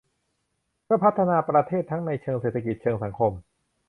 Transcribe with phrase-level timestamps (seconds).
[0.83, 3.31] เพื่อพัฒนาประเทศทั้งในเชิงเศรษฐกิจเชิงสังคม